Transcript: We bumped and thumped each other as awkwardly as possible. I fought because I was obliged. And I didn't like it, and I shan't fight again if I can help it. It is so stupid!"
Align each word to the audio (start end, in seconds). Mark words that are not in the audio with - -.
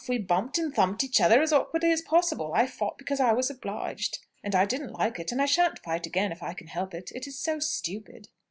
We 0.09 0.17
bumped 0.17 0.57
and 0.57 0.73
thumped 0.73 1.03
each 1.03 1.21
other 1.21 1.43
as 1.43 1.53
awkwardly 1.53 1.91
as 1.91 2.01
possible. 2.01 2.53
I 2.55 2.65
fought 2.65 2.97
because 2.97 3.19
I 3.19 3.33
was 3.33 3.51
obliged. 3.51 4.17
And 4.43 4.55
I 4.55 4.65
didn't 4.65 4.93
like 4.93 5.19
it, 5.19 5.31
and 5.31 5.39
I 5.39 5.45
shan't 5.45 5.77
fight 5.77 6.07
again 6.07 6.31
if 6.31 6.41
I 6.41 6.53
can 6.53 6.65
help 6.65 6.95
it. 6.95 7.11
It 7.11 7.27
is 7.27 7.39
so 7.39 7.59
stupid!" 7.59 8.27